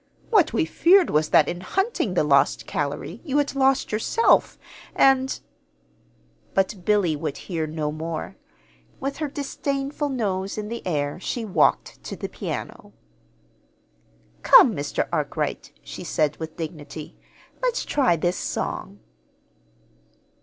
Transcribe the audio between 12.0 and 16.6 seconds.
to the piano. "Come, Mr. Arkwright," she said with